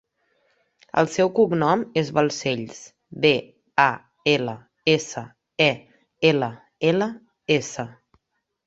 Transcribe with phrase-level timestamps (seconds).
[1.01, 2.81] El seu cognom és Balsells:
[3.27, 3.33] be,
[3.85, 3.87] a,
[4.35, 4.57] ela,
[4.97, 5.25] essa,
[5.71, 5.71] e,
[6.33, 6.53] ela,
[6.93, 7.13] ela,
[7.61, 7.89] essa.